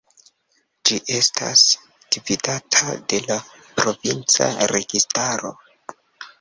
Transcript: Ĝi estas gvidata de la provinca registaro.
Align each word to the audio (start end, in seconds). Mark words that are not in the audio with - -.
Ĝi 0.89 0.95
estas 1.17 1.61
gvidata 2.15 2.97
de 3.13 3.21
la 3.29 3.39
provinca 3.83 4.51
registaro. 4.77 5.57